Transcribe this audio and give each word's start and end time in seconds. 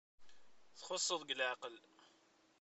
Txuṣṣeḍ 0.77 1.21
deg 1.23 1.35
leɛqel! 1.39 1.75